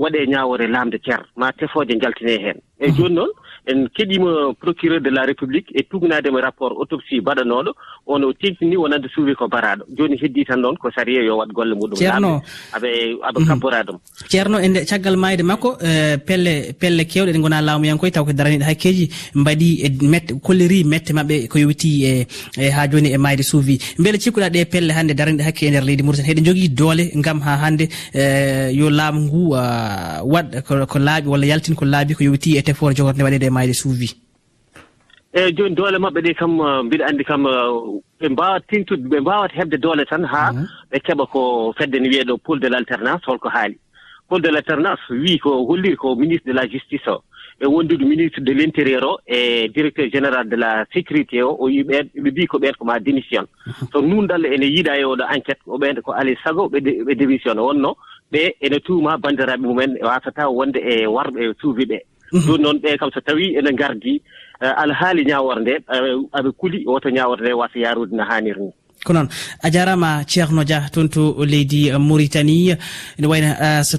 waɗe 0.00 0.26
ñaawore 0.26 0.66
laamde 0.66 0.98
ceer 1.04 1.22
ma 1.36 1.52
tefooje 1.52 1.98
jaltinee 2.02 2.38
heen 2.44 2.58
eeyi 2.80 2.92
mhm. 2.92 2.98
jooni 2.98 3.14
noon 3.14 3.30
en 3.68 3.88
keɗima 3.96 4.54
procureur 4.60 5.00
de 5.00 5.10
la 5.10 5.22
république 5.24 5.68
e 5.74 5.82
tugnadema 5.82 6.40
rapport 6.40 6.72
autopsie 6.72 7.20
baɗanoɗo. 7.20 7.72
Ono 8.06 8.32
tengtini 8.32 8.76
wonande 8.76 9.08
suuwi 9.14 9.34
ko 9.34 9.48
baraɗo. 9.48 9.84
Joni 9.96 10.16
heddi 10.16 10.44
tan 10.44 10.60
noon 10.60 10.76
ko 10.76 10.90
saria 10.94 11.22
yo 11.22 11.36
waɗ 11.38 11.52
golle 11.52 11.74
muɗum 11.74 11.98
ceerno 11.98 12.30
aɓe 12.76 12.88
aɓe 13.28 13.38
mm. 13.40 13.46
kabboraaɗum 13.48 13.96
ceerno 14.30 14.58
e 14.64 14.68
nde 14.68 14.80
caggal 14.90 15.16
mayde 15.16 15.42
makko 15.50 15.70
e, 15.88 16.16
pelle 16.28 16.52
pelle 16.80 17.02
kewɗe 17.10 17.32
ɗe 17.34 17.40
gona 17.44 17.60
laamuyankoye 17.60 18.10
taw 18.10 18.24
ko 18.24 18.32
daraniɗe 18.32 18.64
hakkeji 18.70 19.04
mbaɗi 19.34 19.68
e 19.86 19.88
mette 20.12 20.32
kolleri 20.46 20.84
mette 20.84 21.10
mabɓe 21.18 21.48
ko 21.48 21.58
yowiti 21.58 21.90
e, 22.04 22.26
e 22.58 22.70
ha 22.76 22.88
joni 22.90 23.12
e 23.12 23.18
mayde 23.18 23.42
suufi 23.42 23.78
beele 23.98 24.18
cikkuɗa 24.18 24.48
ɗe 24.54 24.64
pelle 24.72 24.92
hannde 24.92 25.14
daraniɗe 25.18 25.44
hakke 25.48 25.62
e 25.66 25.70
nder 25.70 25.84
leydi 25.84 26.02
mouritan 26.02 26.28
heɗe 26.30 26.44
jogui 26.46 26.68
doole 26.68 27.04
gam 27.24 27.40
ha 27.40 27.56
hannde 27.62 27.88
e, 28.14 28.72
yo 28.72 28.90
laamu 28.90 29.20
ngu 29.26 29.42
waɗ 30.34 30.62
ko 30.90 30.98
laaɓi 30.98 31.26
walla 31.28 31.46
yaltin 31.46 31.74
ko 31.74 31.84
laaɓi 31.84 32.14
ko 32.14 32.24
yowiti 32.24 32.56
e 32.58 32.62
tefore 32.62 32.94
jogorde 32.94 33.22
waɗede 33.22 33.46
e 33.46 33.50
mayde 33.58 33.74
suuvi. 33.74 34.08
Eeyi 35.34 35.52
jooni 35.56 35.74
doole 35.74 35.98
maɓɓe 35.98 36.20
ɗe 36.24 36.34
kam 36.34 36.60
uh, 36.60 36.82
mbiɗa 36.86 37.06
anndi 37.08 37.24
kam 37.24 37.44
uh, 37.44 38.00
ɓe 38.20 38.28
mbaawa 38.32 38.60
tintude 38.68 39.04
ɓe 39.10 39.20
mbaawat 39.20 39.52
heɓde 39.58 39.76
doole 39.82 40.04
tan 40.10 40.24
haa 40.24 40.52
mhm. 40.52 40.66
ɓe 40.90 40.98
keɓa 41.06 41.24
ko 41.32 41.40
fedde 41.78 41.98
no 42.00 42.08
wiyee 42.08 42.24
ɗo 42.28 42.34
pôle 42.44 42.60
de 42.60 42.68
l' 42.68 42.74
alternance 42.74 43.26
holko 43.26 43.48
haali. 43.48 43.76
Pôle 44.28 44.42
de 44.42 44.48
l' 44.50 44.56
alternance 44.56 45.04
wii 45.10 45.38
ko 45.38 45.50
holliri 45.68 45.96
ko 45.96 46.14
ministre 46.16 46.46
de 46.46 46.54
la 46.56 46.66
justice 46.66 47.08
o. 47.08 47.22
E 47.60 47.66
wondude 47.66 48.04
ministre 48.04 48.40
de 48.40 48.52
l' 48.52 48.64
intérieur 48.68 49.04
o 49.04 49.18
e 49.26 49.68
directeur 49.68 50.08
général 50.10 50.48
de 50.48 50.56
la 50.56 50.86
sécurité 50.94 51.42
o 51.42 51.56
o 51.60 51.68
yi 51.68 51.82
ɓeen 51.82 52.06
ɓe 52.14 52.30
mbi 52.30 52.46
ko 52.46 52.58
ɓeen 52.58 52.76
ko 52.78 52.84
maa 52.84 52.98
démission. 53.00 53.44
Mhm. 53.66 53.88
So 53.92 54.00
nuunɗal 54.00 54.46
ene 54.46 54.66
yiɗaa 54.74 54.98
e 54.98 55.04
oɗo 55.04 55.24
enquête 55.34 55.60
o 55.66 55.78
ɓeen 55.78 56.00
ko 56.02 56.12
alay 56.12 56.36
sago 56.42 56.68
ɓe 56.68 57.14
démission 57.14 57.58
wonno 57.58 57.96
ɓe 58.32 58.54
ene 58.60 58.80
tuuma 58.80 59.18
banndiraaɓe 59.18 59.62
mumen 59.62 59.98
e 60.00 60.44
wonde 60.46 60.78
e 60.78 61.06
warɓe 61.06 61.52
suuvi 61.60 61.84
ɓee 61.84 62.02
Mhm. 62.32 62.40
jooni 62.46 62.62
noon 62.62 62.78
ɓe 62.82 62.96
kam 62.98 63.10
so 63.14 63.20
tawi 63.20 63.56
ene 63.58 63.72
gardi 63.72 64.22
eh, 64.60 64.72
alhaali 64.82 65.24
ñawore 65.24 65.60
nde 65.60 65.74
eh, 65.94 66.16
aɓe 66.32 66.50
kuli 66.58 66.84
woto 66.86 67.08
ñawore 67.10 67.40
nde 67.42 67.52
wasa 67.52 67.78
yarude 67.78 68.12
no 68.16 68.24
haaniri 68.24 68.60
ni 68.60 68.72
ko 69.04 69.12
noon 69.12 69.28
a 69.62 69.70
jarama 69.70 70.24
ceerno 70.26 70.64
dia 70.64 70.88
toon 70.92 71.08
to 71.08 71.34
leydi 71.44 71.90
mauritanie. 71.98 72.76
Ene 73.18 73.26
wayno 73.26 73.54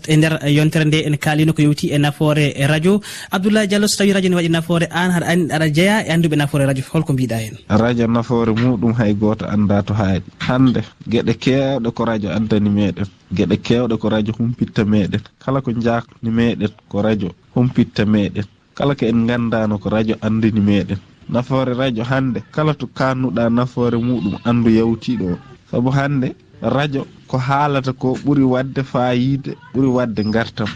e 0.08 0.16
nder 0.18 0.34
yontere 0.48 0.86
nde 0.86 1.00
ene 1.08 1.18
kaalino 1.18 1.54
ko 1.54 1.62
yewti 1.62 1.92
e 1.92 1.98
nafoore 1.98 2.54
radio. 2.68 3.00
Abdoulaye 3.32 3.68
diallo 3.68 3.88
so 3.88 3.98
tawi 3.98 4.14
radio 4.14 4.30
ne 4.30 4.36
waɗi 4.36 4.50
nafoore 4.52 4.88
an 4.92 5.12
haɗa 5.12 5.28
andi 5.28 5.54
aɗa 5.54 5.68
jeeya 5.74 6.06
e 6.08 6.12
anduɓe 6.12 6.36
nafoore 6.36 6.66
radio 6.66 6.84
holko 6.92 7.14
mbiɗa 7.14 7.38
hen. 7.38 7.56
Radio 7.70 8.08
nafoore 8.08 8.52
muɗum 8.54 8.94
hay 9.00 9.14
goto 9.14 9.46
anda 9.46 9.84
to 9.84 9.94
haaɗi 9.94 10.24
hande 10.40 10.82
gueɗe 11.08 11.34
kewɗe 11.44 11.90
ko 11.94 12.06
radio 12.06 12.30
addani 12.32 12.70
meɗen 12.70 13.08
gueɗe 13.34 13.56
kewɗe 13.66 13.98
ko 13.98 14.10
radio 14.10 14.34
humpitta 14.38 14.84
meɗen 14.86 15.22
kala 15.40 15.62
ko 15.62 15.72
jakni 15.72 16.30
meɗen 16.30 16.72
ko 16.90 17.02
radio 17.02 17.30
humpitta 17.56 18.06
meɗen 18.06 18.46
kala 18.76 18.96
ko 18.96 19.06
en 19.06 19.28
gandano 19.28 19.78
ko 19.80 19.90
radio 19.90 20.16
andini 20.22 20.60
meɗen 20.62 20.98
nafoore 21.30 21.74
radio 21.74 22.04
hande 22.04 22.40
kala 22.52 22.74
to 22.74 22.86
kannuɗa 22.98 23.50
nafoore 23.58 23.98
muɗum 24.08 24.36
andu 24.50 24.70
yawtiɗo 24.80 25.38
saabu 25.72 25.90
hande 25.98 26.28
radio 26.62 27.02
ko 27.30 27.38
haalata 27.38 27.92
ko 27.94 28.08
ɓuuri 28.24 28.44
wadde 28.54 28.82
fayide 28.92 29.52
ɓuuri 29.74 29.88
wadde 29.98 30.22
gartam 30.34 30.70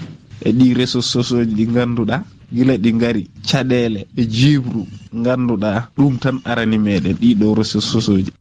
e 0.46 0.50
ɗi 0.58 0.74
réseau 0.78 1.02
sociaux 1.02 1.44
ji 1.48 1.54
ɗi 1.56 1.66
ganduɗa 1.76 2.24
gila 2.56 2.74
ɗi 2.84 2.92
gaari 3.02 3.24
caɗele 3.50 4.00
e 4.18 4.24
jibru 4.36 4.82
ganduɗa 5.26 5.70
ɗum 5.98 6.14
tan 6.24 6.38
arani 6.46 6.78
meɗen 6.78 7.16
ɗiɗo 7.22 7.46
réseau 7.60 7.82
sociaux 7.82 8.20
ji 8.26 8.32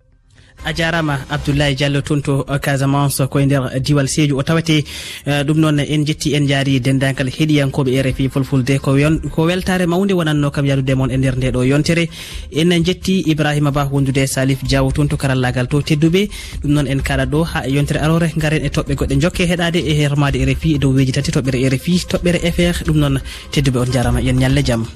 a 0.65 0.73
jarama 0.73 1.19
abdoulaye 1.31 1.75
diallo 1.75 2.03
toon 2.03 2.23
to 2.23 2.45
uh, 2.49 2.59
casamance 2.59 3.23
koye 3.29 3.47
nder 3.47 3.81
diwal 3.81 4.09
seedio 4.09 4.39
o 4.39 4.43
tawate 4.43 4.85
uh, 5.27 5.43
ɗum 5.47 5.59
noon 5.59 5.81
en 5.81 6.05
jetti 6.07 6.35
en 6.35 6.47
jaari 6.47 6.81
dendagal 6.81 7.29
heeɗiyankoɓe 7.29 8.03
rfi 8.03 8.29
fulfulde 8.29 8.79
ko 8.79 8.95
ko 9.35 9.43
weltare 9.45 9.87
mawde 9.87 10.13
wonanno 10.13 10.51
kam 10.51 10.67
yadude 10.67 10.95
moon 10.95 11.11
e 11.11 11.17
nder 11.17 11.37
nde 11.37 11.51
ɗo. 11.51 11.63
Yontere 11.67 12.09
en 12.53 12.85
jetti 12.85 13.25
ibrahima 13.27 13.71
ba 13.71 13.89
wondude 13.91 14.27
salif 14.27 14.63
diaw 14.63 14.91
toon 14.93 15.09
to 15.09 15.17
karallagal 15.17 15.69
to 15.69 15.83
tedduɓe. 15.83 16.29
Ɗum 16.63 16.71
noon 16.73 16.87
en 16.87 17.01
kaɗa 17.03 17.27
ɗo 17.27 17.43
ha 17.45 17.67
yontere 17.69 17.99
arore 18.01 18.33
garen 18.37 18.65
e 18.65 18.69
toɓɓe 18.69 18.95
goɗɗe 18.95 19.21
jokke 19.21 19.47
heɗade 19.47 19.79
e 19.79 19.93
hermade 20.01 20.39
rfi 20.47 20.75
e 20.75 20.79
dow 20.79 20.93
weji 20.93 21.13
tati 21.13 21.31
toɓɓere 21.33 21.69
rfi 21.75 21.95
toɓɓere 22.11 22.39
fr 22.53 22.85
ɗum 22.87 22.99
noon 22.99 23.21
tedduɓe 23.53 23.79
on 23.79 23.93
jarama 23.93 24.21
yen 24.21 24.39
ñalle 24.39 24.63
jaam 24.65 24.87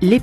les 0.00 0.20